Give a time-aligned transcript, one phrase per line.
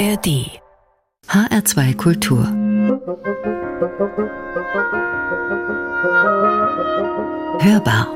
[0.00, 0.48] ARD
[1.28, 2.46] HR2 Kultur
[7.60, 8.08] Hörbar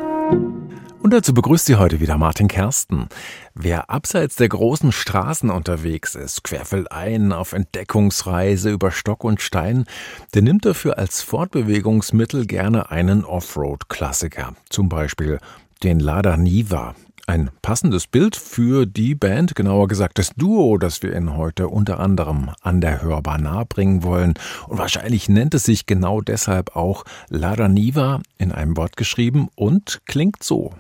[1.03, 3.11] und dazu begrüßt Sie heute wieder Martin Kersten.
[3.53, 9.85] Wer abseits der großen Straßen unterwegs ist, querfeldein auf Entdeckungsreise über Stock und Stein,
[10.33, 14.55] der nimmt dafür als Fortbewegungsmittel gerne einen Offroad-Klassiker.
[14.71, 15.39] Zum Beispiel
[15.83, 16.95] den Lada Niva.
[17.27, 21.99] Ein passendes Bild für die Band, genauer gesagt das Duo, das wir Ihnen heute unter
[21.99, 24.35] anderem an der Hörbar nahebringen wollen.
[24.69, 30.03] Und wahrscheinlich nennt es sich genau deshalb auch Lada Niva in einem Wort geschrieben und
[30.05, 30.75] klingt so.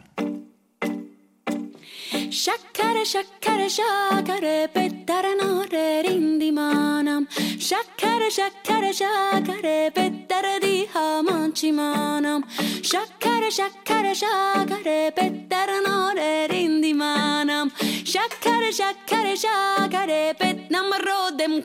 [2.30, 7.26] Shakkare shakkare shakare pettare nore rindi manam
[7.58, 12.42] Shakkare shakkare shakare pettare di hamanchi manam
[12.82, 17.70] Shakkare shakkare shakare pettare nore rindi manam
[18.04, 21.62] Shakkare shakkare shakare pet nam rodem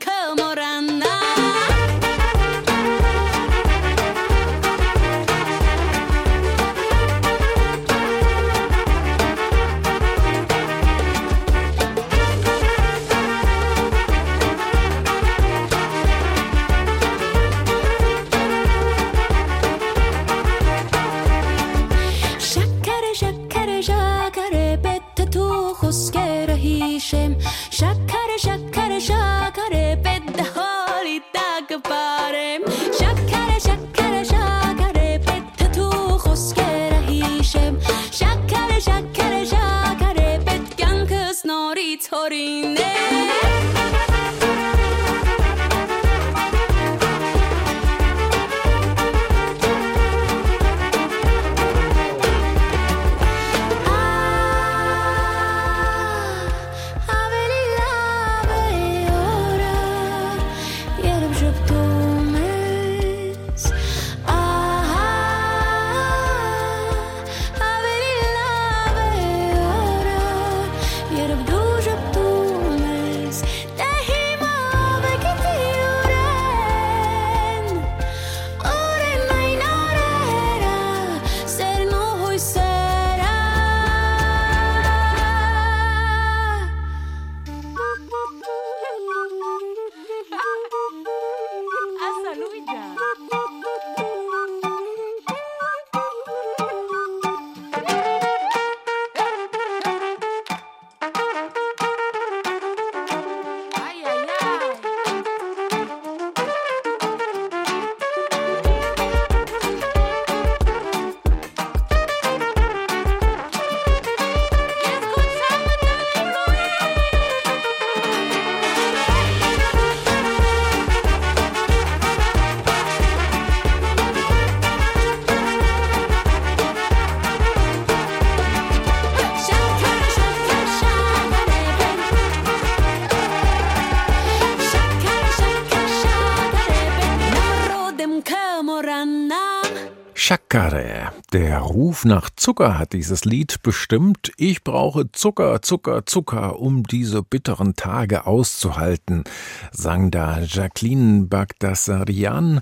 [141.50, 144.32] Der Ruf nach Zucker hat dieses Lied bestimmt.
[144.38, 149.24] Ich brauche Zucker, Zucker, Zucker, um diese bitteren Tage auszuhalten,
[149.72, 152.62] sang da Jacqueline Bagdasarian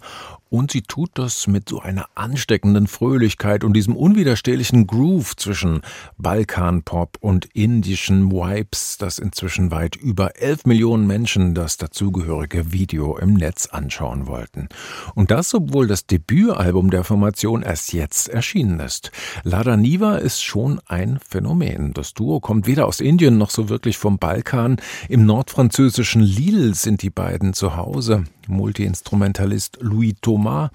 [0.50, 5.82] und sie tut das mit so einer ansteckenden Fröhlichkeit und diesem unwiderstehlichen Groove zwischen
[6.18, 13.34] Balkanpop und indischen Vibes, das inzwischen weit über 11 Millionen Menschen das dazugehörige Video im
[13.34, 14.70] Netz anschauen wollten.
[15.16, 19.12] Und das, obwohl das Debütalbum der Formation erst jetzt erschienen ist.
[19.44, 21.94] Lada Niva ist schon ein Phänomen.
[21.94, 24.78] Das Duo kommt weder aus Indien noch so wirklich vom Balkan.
[25.10, 28.26] Im nordfranzösischen Lille sind die beiden zu Hause.
[28.48, 30.70] Multiinstrumentalist Louis Thomas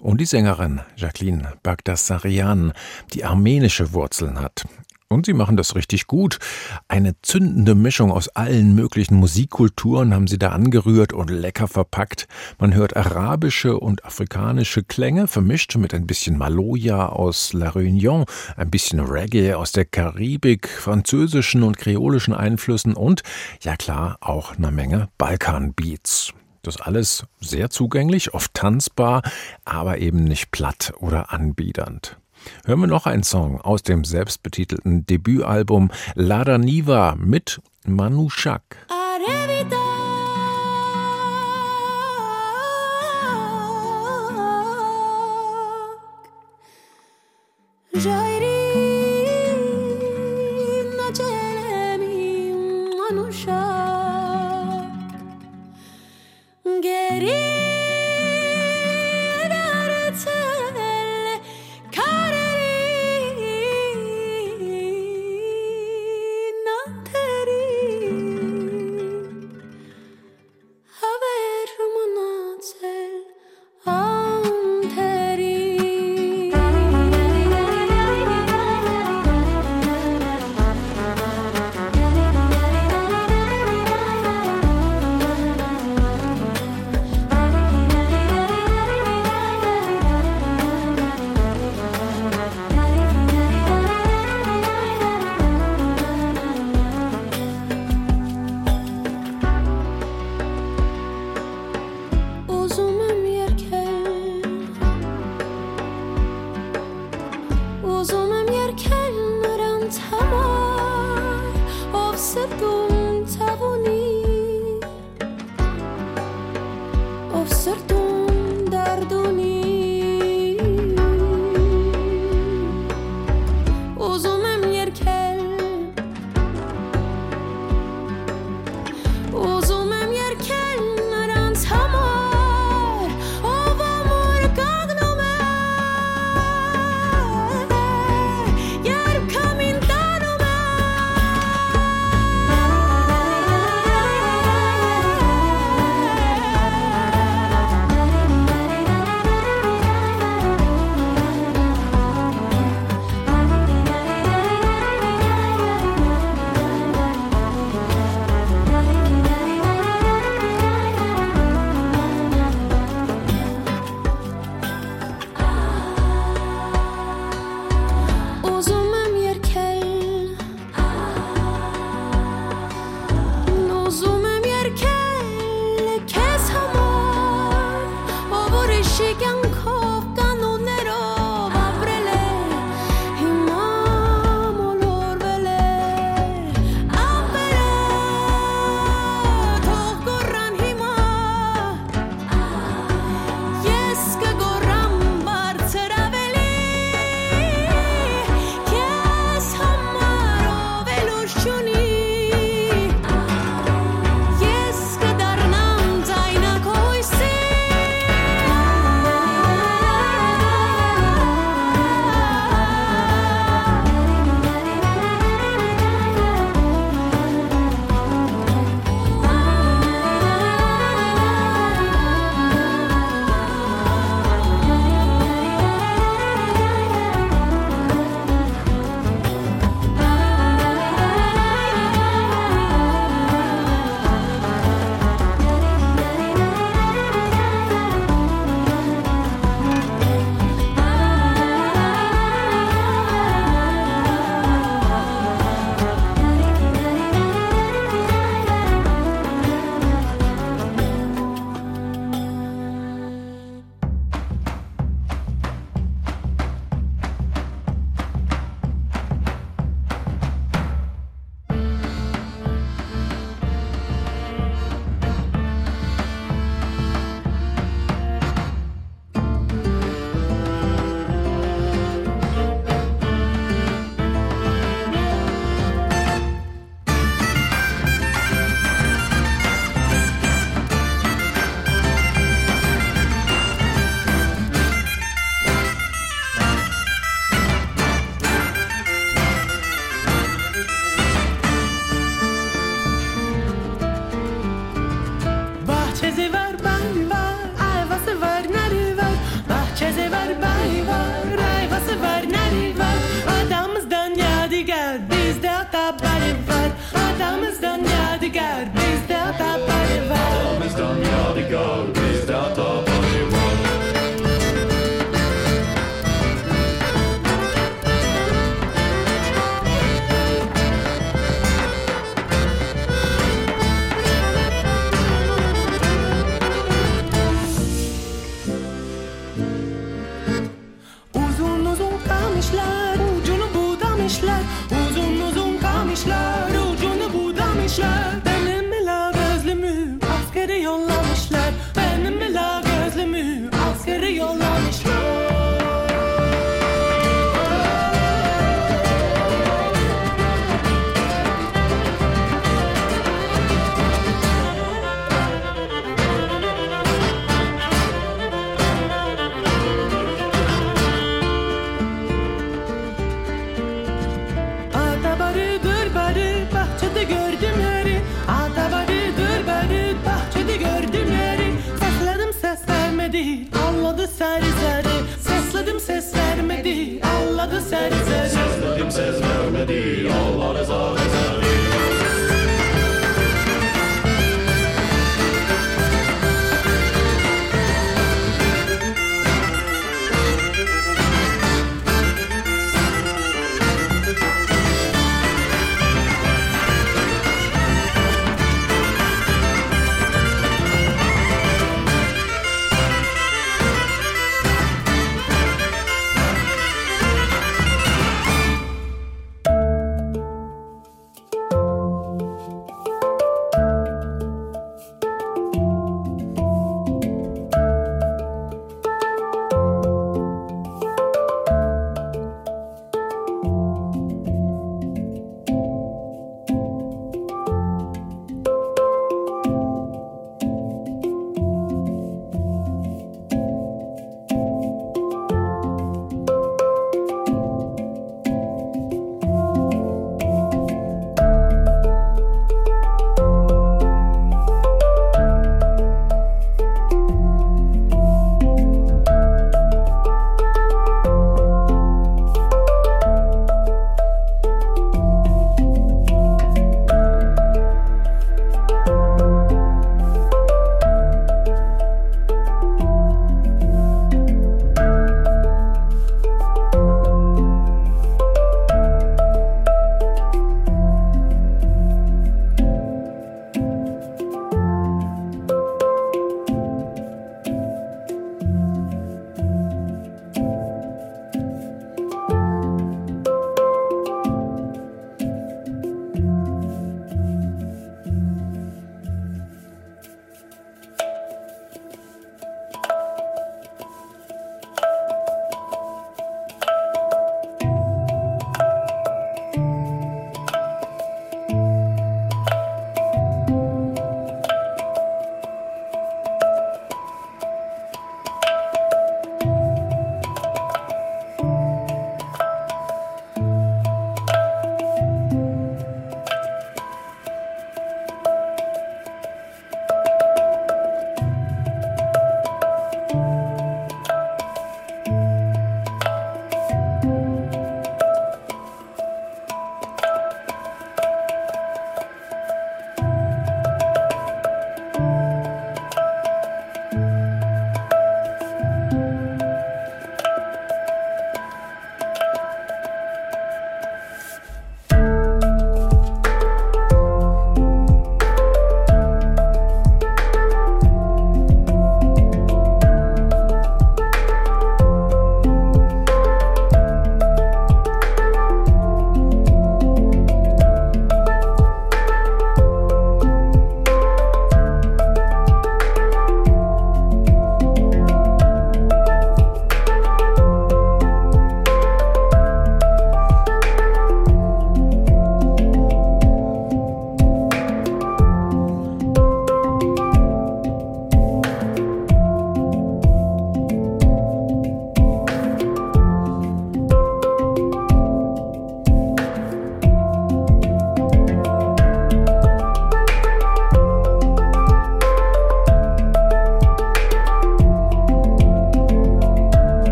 [0.00, 2.72] und die Sängerin Jacqueline Bagdasarian,
[3.12, 4.64] die armenische Wurzeln hat.
[5.10, 6.38] Und sie machen das richtig gut.
[6.86, 12.28] Eine zündende Mischung aus allen möglichen Musikkulturen haben sie da angerührt und lecker verpackt.
[12.58, 18.70] Man hört arabische und afrikanische Klänge, vermischt mit ein bisschen Maloya aus La Réunion, ein
[18.70, 23.22] bisschen Reggae aus der Karibik, französischen und kreolischen Einflüssen und,
[23.62, 26.34] ja klar, auch eine Menge Balkan-Beats.
[26.68, 29.22] Das alles sehr zugänglich, oft tanzbar,
[29.64, 32.18] aber eben nicht platt oder anbiedernd.
[32.66, 38.86] Hören wir noch einen Song aus dem selbstbetitelten Debütalbum Lada Niva mit Manu Shak.
[47.94, 48.37] Jairi
[56.80, 57.67] get it.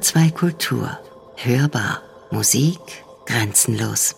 [0.00, 0.88] HR2 Kultur.
[1.36, 2.02] Hörbar.
[2.30, 4.14] Musik grenzenlos.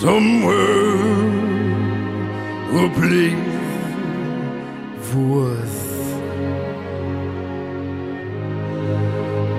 [0.00, 0.96] somewhere
[2.82, 3.32] a place
[5.08, 5.76] for us.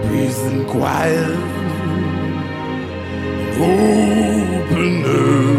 [0.08, 1.38] Peace and quiet,
[3.70, 5.58] open air.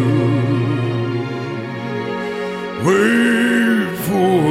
[2.87, 4.48] Wait for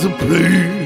[0.00, 0.79] is a.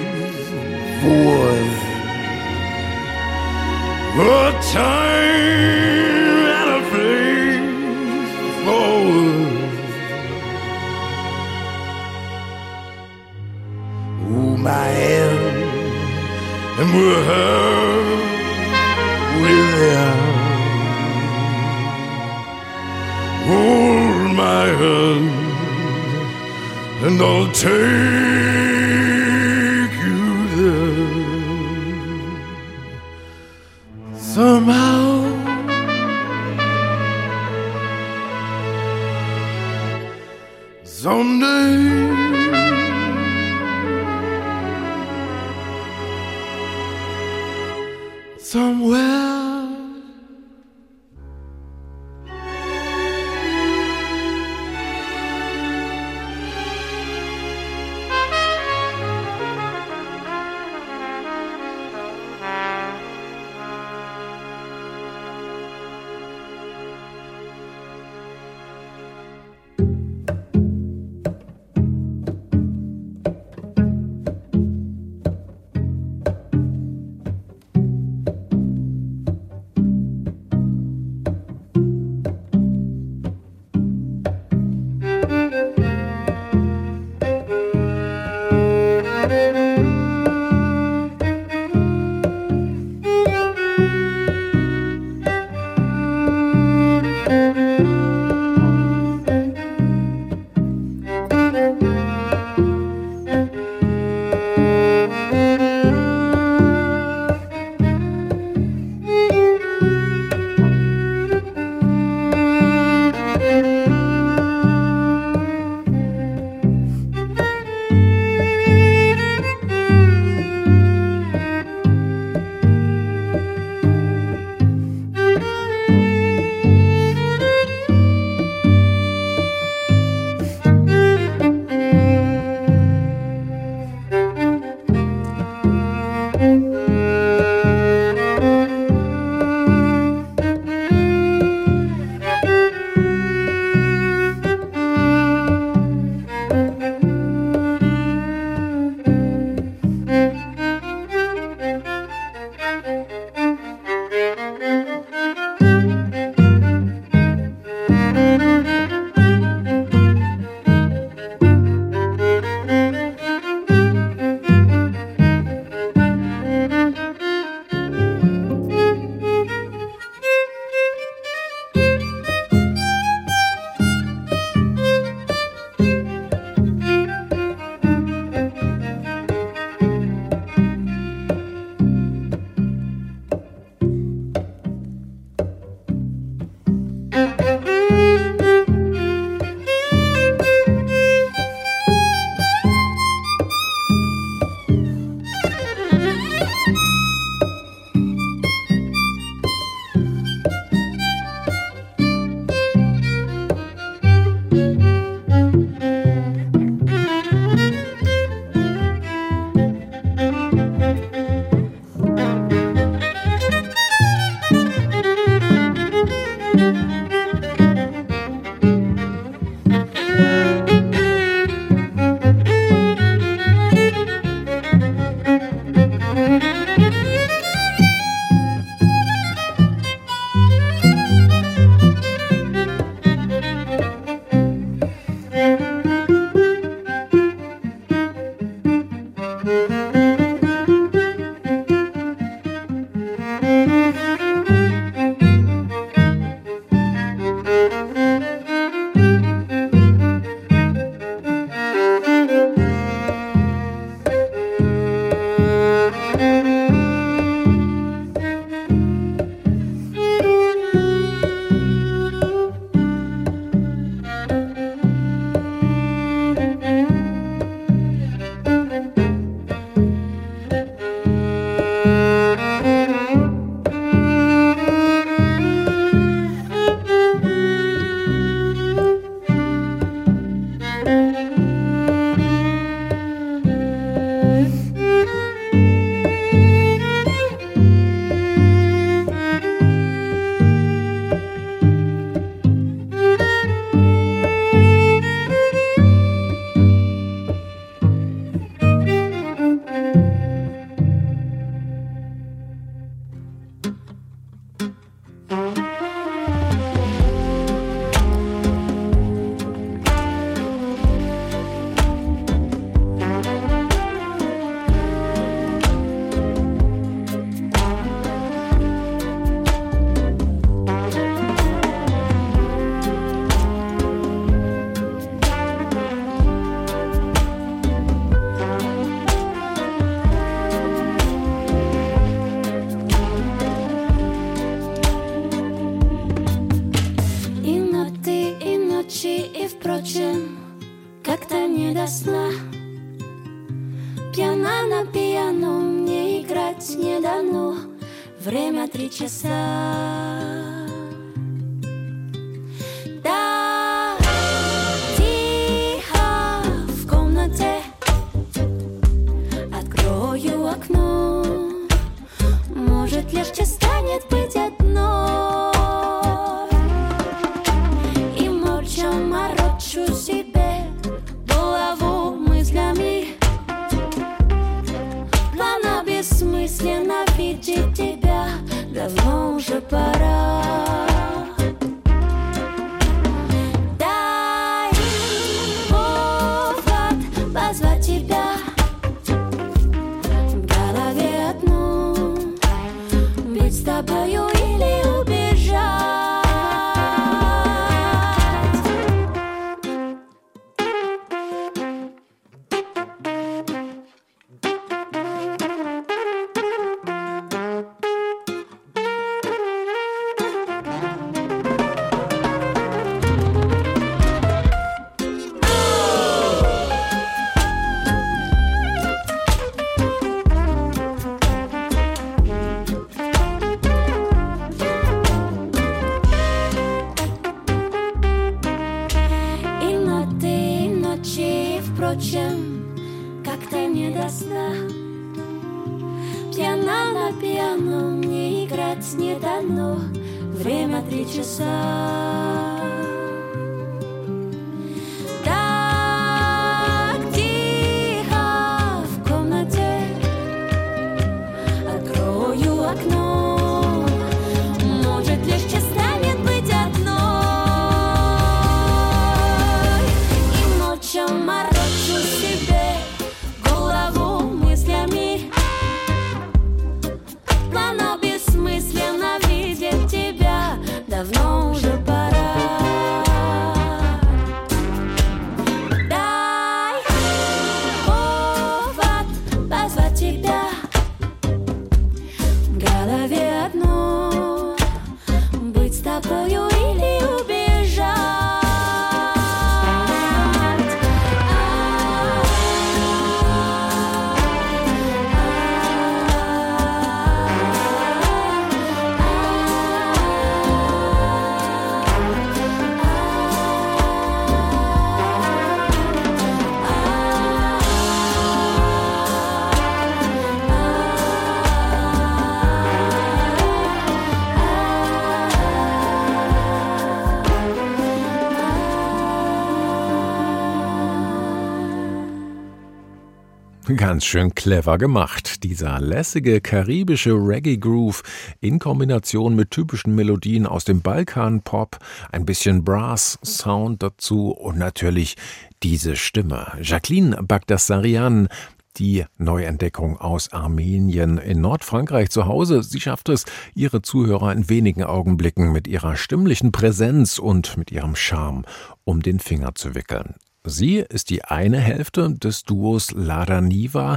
[523.77, 528.03] Ganz schön clever gemacht, dieser lässige karibische Reggae-Groove
[528.41, 531.79] in Kombination mit typischen Melodien aus dem Balkan-Pop,
[532.13, 535.17] ein bisschen Brass-Sound dazu und natürlich
[535.63, 536.53] diese Stimme.
[536.61, 538.29] Jacqueline Bagdassarian,
[538.77, 542.63] die Neuentdeckung aus Armenien in Nordfrankreich zu Hause.
[542.63, 547.97] Sie schafft es, ihre Zuhörer in wenigen Augenblicken mit ihrer stimmlichen Präsenz und mit ihrem
[547.97, 548.45] Charme
[548.85, 550.15] um den Finger zu wickeln.
[550.47, 553.97] Sie ist die eine Hälfte des Duos Lada Niva,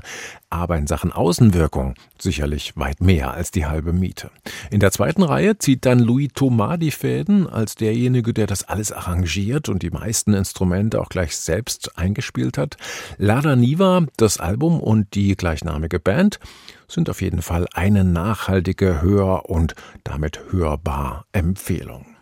[0.49, 4.31] aber in Sachen Außenwirkung sicherlich weit mehr als die halbe Miete.
[4.71, 8.93] In der zweiten Reihe zieht dann Louis Thomas die Fäden als derjenige, der das alles
[8.93, 12.77] arrangiert und die meisten Instrumente auch gleich selbst eingespielt hat.
[13.17, 16.39] Lada Niva, das Album und die gleichnamige Band
[16.87, 22.16] sind auf jeden Fall eine nachhaltige Hör- und damit hörbar Empfehlung.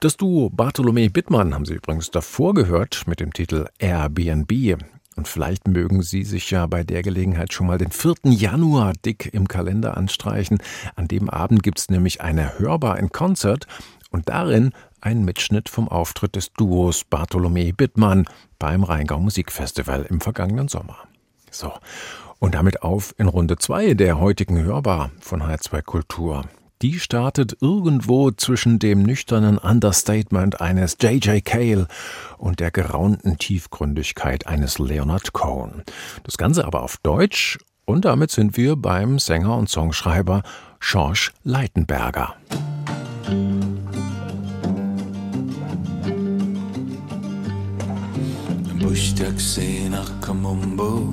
[0.00, 4.82] Das Duo Bartolomé Bittmann haben Sie übrigens davor gehört mit dem Titel Airbnb.
[5.16, 8.14] Und vielleicht mögen Sie sich ja bei der Gelegenheit schon mal den 4.
[8.24, 10.62] Januar dick im Kalender anstreichen.
[10.96, 13.66] An dem Abend gibt es nämlich eine Hörbar in Konzert
[14.10, 18.24] und darin ein Mitschnitt vom Auftritt des Duos Bartolomé Bittmann
[18.58, 20.96] beim Rheingau Musikfestival im vergangenen Sommer.
[21.50, 21.74] So,
[22.38, 26.46] und damit auf in Runde 2 der heutigen Hörbar von H2 Kultur.
[26.82, 31.44] Die startet irgendwo zwischen dem nüchternen Understatement eines J.J.
[31.44, 31.86] Cale
[32.38, 35.82] und der geraunten Tiefgründigkeit eines Leonard Cohen.
[36.24, 40.42] Das Ganze aber auf Deutsch und damit sind wir beim Sänger und Songschreiber
[40.78, 42.34] Schorsch Leitenberger.
[48.78, 51.12] Bushtaxi nach Kamumbo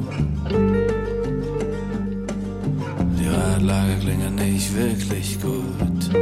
[3.27, 6.13] die Radlager klingen nicht wirklich gut.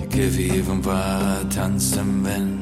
[0.00, 2.58] Die Kiffi vom Fahrrad tanzt im Wind.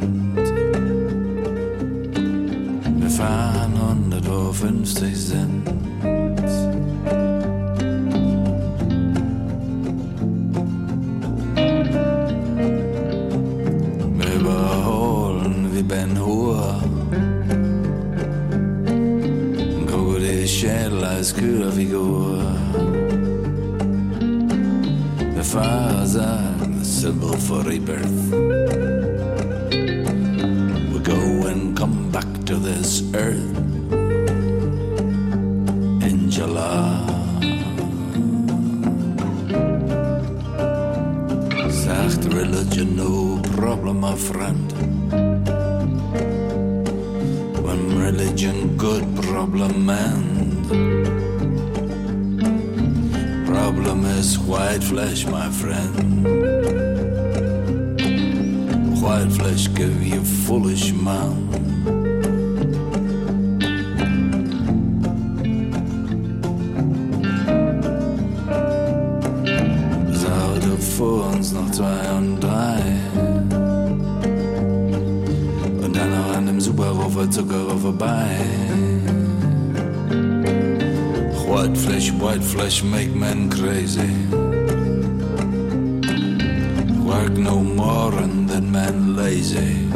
[3.16, 5.62] fahren 150 sind.
[14.18, 16.85] Wir überholen wie Ben Hur.
[21.26, 22.38] Krokodilschädel als Kühlerfigur.
[25.34, 28.30] Der Fahrer sagt, the symbol for rebirth.
[30.92, 33.56] We go and come back to this earth
[36.02, 37.02] in July.
[42.28, 44.72] Religion no problem, my friend.
[47.62, 50.25] When religion good problem end.
[54.26, 55.94] Is white flesh, my friend.
[59.00, 61.34] White flesh give you foolish man.
[70.96, 72.80] Vor uns noch zwei und drei.
[75.84, 78.85] Und dann noch an dem Superrover Zuckerer vorbei.
[81.66, 84.12] White flesh, white flesh make men crazy.
[87.02, 89.88] Work no more and then men lazy.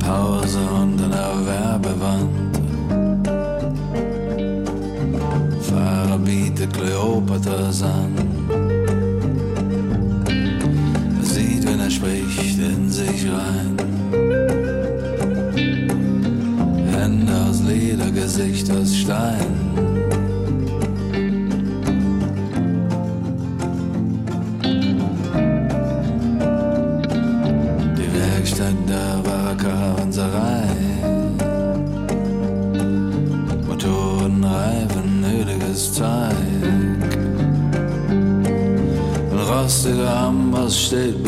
[0.00, 1.04] Pause und
[40.74, 41.22] Amboss steht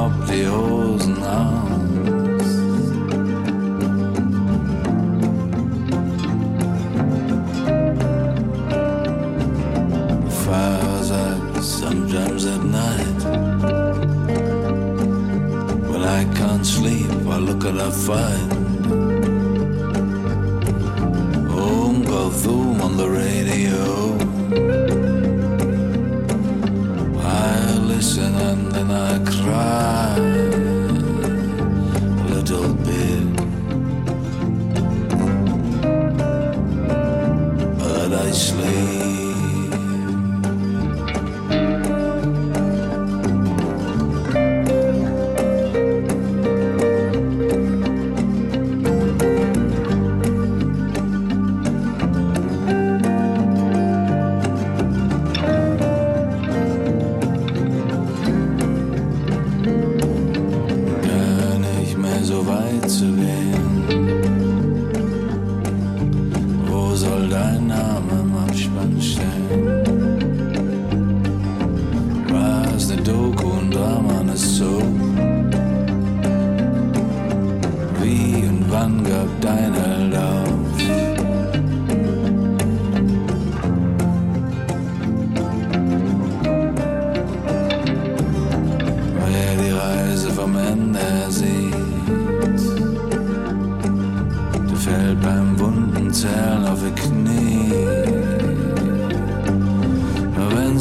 [0.00, 2.50] Mob die Hosen aus.
[10.42, 13.20] Fire sagt, sometimes at night.
[15.90, 18.49] When I can't sleep, I look at a fight.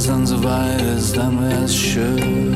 [0.07, 2.55] Dann so weit ist, dann wär's schön.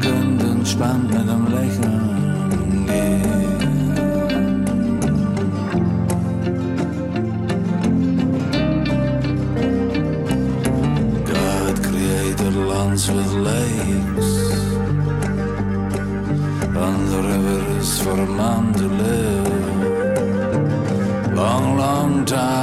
[0.00, 3.22] Könnte entspannt mit einem Lächeln gehen.
[11.26, 14.28] God created lands with lakes.
[16.76, 19.52] On the rivers for a man to live.
[21.34, 22.61] Long, long time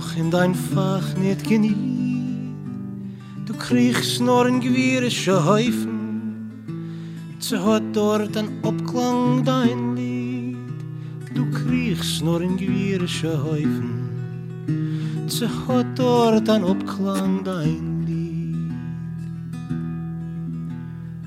[0.00, 2.54] Noch in dein Fach nicht genie.
[3.44, 6.52] Du kriegst nur gewirrische Häufen,
[7.40, 10.56] zu hat dort ein Obklang dein Lied.
[11.34, 18.72] Du kriegst nur gewirrische Häufen, zu hat dort ein Obklang dein Lied.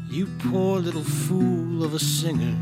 [0.09, 2.55] You poor little fool of a singer,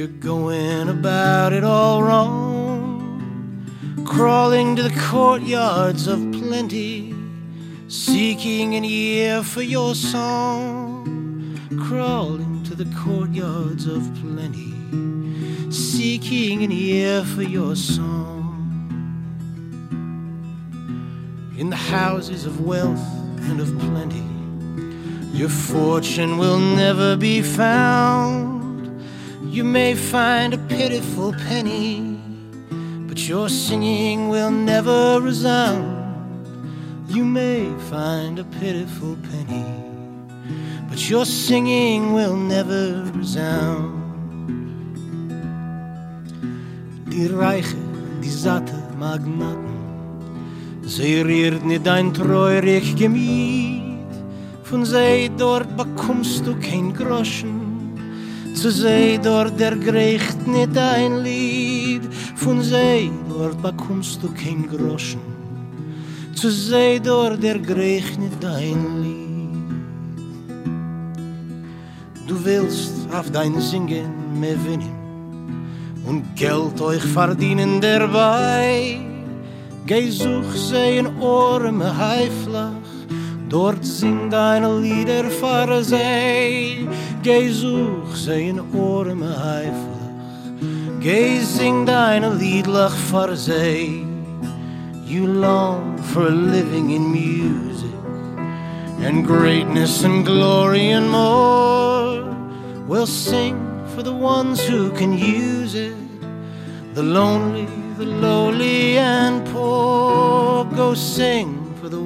[0.00, 3.62] you're going about it all wrong,
[4.06, 7.14] crawling to the courtyards of plenty,
[7.86, 11.54] seeking an ear for your song,
[11.86, 14.72] crawling to the courtyards of plenty,
[15.70, 18.56] seeking an ear for your song.
[21.58, 23.06] In the houses of wealth
[23.50, 24.24] and of plenty,
[25.38, 28.49] your fortune will never be found.
[29.50, 32.16] You may find a pitiful penny,
[33.08, 35.98] but your singing will never resound.
[37.08, 39.66] You may find a pitiful penny,
[40.88, 43.98] but your singing will never resound.
[47.10, 47.74] Die Reiche,
[48.22, 49.74] die satte Magnaten,
[50.84, 53.80] sie riert nicht dein treurig Gemiet.
[54.62, 57.59] Von sei dort bekommst du kein Groschen,
[58.60, 62.02] zu sei dort der greicht nicht ein Lied.
[62.36, 65.22] Von sei dort bekommst du kein Groschen,
[66.34, 69.70] zu sei dort der greicht nicht ein Lied.
[72.28, 74.96] Du willst auf dein Singen mehr winnen
[76.06, 79.00] und Geld euch verdienen dabei.
[79.86, 82.79] Geh such sie in Ohren me heiflach,
[83.50, 86.88] dort sing deine Lieder für sie.
[87.22, 94.06] Geh such sie in Ohren me heiflach, geh sing deine Liedlach für sie.
[95.04, 97.90] You long for a living in music
[99.02, 102.24] and greatness and glory and more.
[102.86, 103.56] We'll sing
[103.94, 105.96] for the ones who can use it,
[106.94, 107.66] the lonely,
[107.98, 110.64] the lowly, and poor.
[110.76, 111.59] Go sing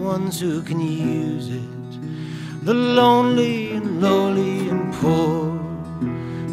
[0.05, 5.59] ones who can use it, the lonely and lowly and poor.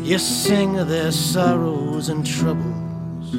[0.01, 3.35] Yes, sing of their sorrows and troubles,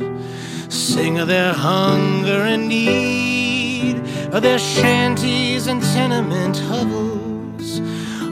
[0.69, 3.97] sing of their hunger and need,
[4.35, 7.81] of their shanties and tenement hovels.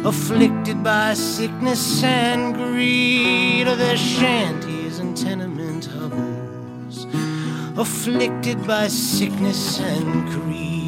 [0.04, 7.06] Afflicted by sickness and greed of their shanties and tenement hovels.
[7.76, 10.79] Afflicted by sickness and greed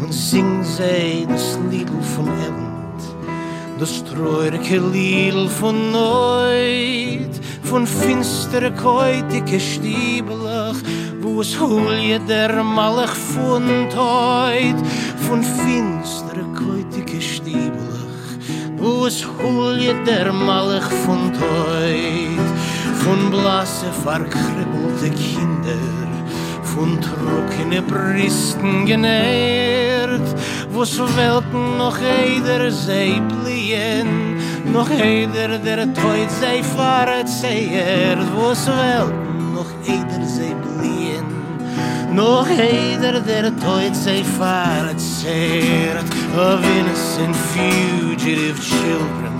[0.00, 2.68] und sing sie das Liedl von Elend
[3.78, 10.76] das treurige Liedl von Neut von finstere keutige Stiebelach
[11.20, 14.80] wo es hulje der Malach von Teut
[15.26, 18.30] von finstere keutige Stiebelach
[18.76, 22.48] wo es hulje der Malach von Teut
[23.04, 26.17] von blasse verkribbelte Kinder
[26.78, 30.28] von trockene Bristen genährt
[30.72, 34.36] wo es welken noch eider sei blien
[34.72, 41.26] noch eider der Teut sei fahret seier wo es welken noch eider sei blien
[42.14, 45.98] noch eider der Teut sei fahret seier
[46.46, 49.34] of innocent fugitive children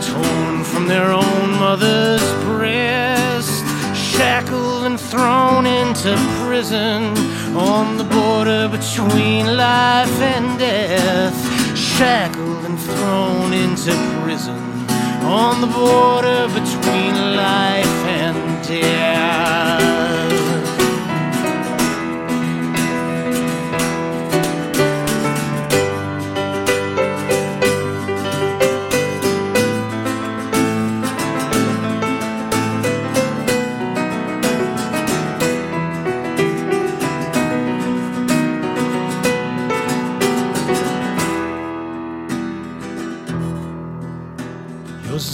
[0.00, 3.11] torn from their own mother's breast,
[4.16, 7.16] shackled and thrown into prison
[7.56, 11.38] on the border between life and death,
[11.76, 13.92] shackled and thrown into
[14.22, 14.62] prison
[15.24, 18.36] on the border between life and
[18.66, 19.61] death.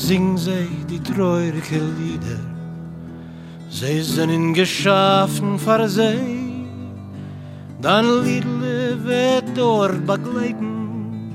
[0.08, 2.40] Jo sing sei die treurige Lieder.
[3.68, 6.66] Sie sind geschaffen für sie
[7.82, 11.34] Dan Liedle wird dort begleiten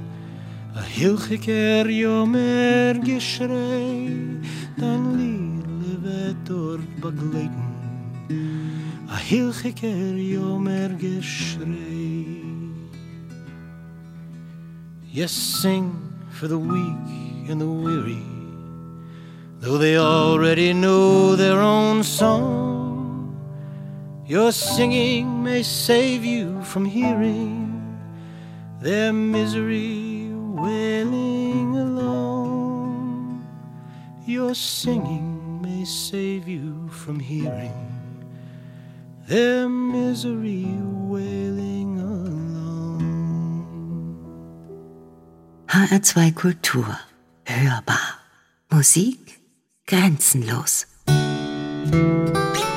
[0.75, 4.09] A hilgekeer jo mehr geschrei.
[4.77, 7.69] Dan Liedle wird dort begleiten
[9.07, 12.25] A hilgekeer jo mehr geschrei.
[15.11, 15.91] Yes, sing
[16.31, 18.32] for the weak and the weary,
[19.63, 23.31] though they already know their own song.
[24.27, 27.71] Your singing may save you from hearing
[28.81, 33.47] their misery wailing alone.
[34.25, 37.71] Your singing may save you from hearing
[39.29, 40.67] their misery
[41.07, 43.23] wailing alone.
[45.69, 46.99] HR2 Kultur.
[47.45, 48.19] Hörbar.
[48.69, 49.42] Musik
[49.85, 50.87] grenzenlos.
[51.07, 52.72] Musik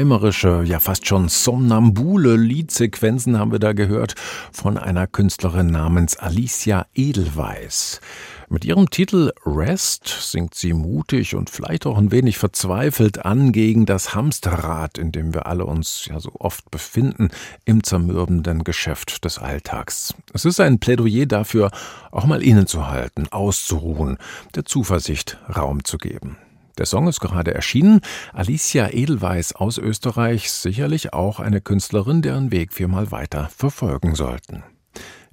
[0.00, 4.14] träumerische, ja fast schon somnambule Liedsequenzen haben wir da gehört
[4.50, 8.00] von einer Künstlerin namens Alicia Edelweiss.
[8.48, 13.84] Mit ihrem Titel Rest singt sie mutig und vielleicht auch ein wenig verzweifelt an gegen
[13.84, 17.28] das Hamsterrad, in dem wir alle uns ja so oft befinden,
[17.66, 20.14] im zermürbenden Geschäft des Alltags.
[20.32, 21.70] Es ist ein Plädoyer dafür,
[22.10, 24.16] auch mal innezuhalten, auszuruhen,
[24.54, 26.38] der Zuversicht Raum zu geben.
[26.80, 28.00] Der Song ist gerade erschienen.
[28.32, 34.64] Alicia Edelweiss aus Österreich, sicherlich auch eine Künstlerin, deren Weg wir mal weiter verfolgen sollten.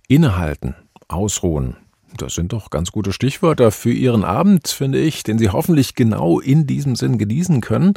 [0.09, 0.75] Innehalten,
[1.07, 1.77] ausruhen,
[2.15, 6.39] das sind doch ganz gute Stichwörter für Ihren Abend, finde ich, den Sie hoffentlich genau
[6.39, 7.93] in diesem Sinn genießen können.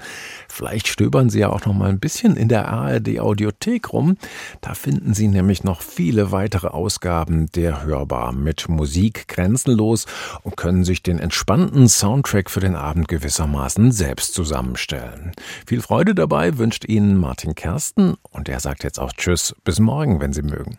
[0.48, 4.16] Vielleicht stöbern Sie ja auch noch mal ein bisschen in der ARD Audiothek rum.
[4.60, 10.06] Da finden Sie nämlich noch viele weitere Ausgaben der Hörbar mit Musik grenzenlos
[10.42, 15.32] und können sich den entspannten Soundtrack für den Abend gewissermaßen selbst zusammenstellen.
[15.66, 20.20] Viel Freude dabei wünscht Ihnen Martin Kersten und er sagt jetzt auch Tschüss, bis morgen,
[20.20, 20.78] wenn Sie mögen.